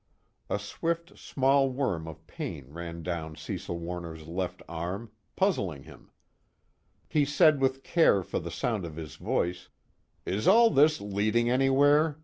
A 0.49 0.57
swift 0.57 1.15
small 1.19 1.69
worm 1.69 2.07
of 2.07 2.25
pain 2.25 2.73
ran 2.73 3.03
down 3.03 3.35
Cecil 3.35 3.77
Warner's 3.77 4.25
left 4.25 4.63
arm, 4.67 5.11
puzzling 5.35 5.83
him. 5.83 6.09
He 7.07 7.23
said 7.23 7.61
with 7.61 7.83
care 7.83 8.23
for 8.23 8.39
the 8.39 8.49
sound 8.49 8.83
of 8.83 8.95
his 8.95 9.17
voice: 9.17 9.69
"Is 10.25 10.47
all 10.47 10.71
this 10.71 11.01
leading 11.01 11.51
anywhere? 11.51 12.17